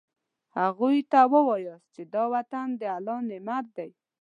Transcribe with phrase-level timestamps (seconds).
[0.59, 3.89] هغوی ته ووایاست چې دا وطن د الله نعمت دی.